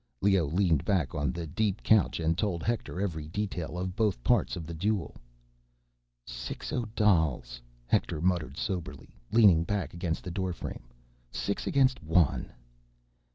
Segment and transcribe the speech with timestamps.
[0.19, 4.55] Leoh leaned back on the deep couch and told Hector every detail of both parts
[4.55, 5.15] of the duel.
[6.25, 10.87] "Six Odals," Hector muttered soberly, leaning back against the doorframe.
[11.29, 12.51] "Six against one."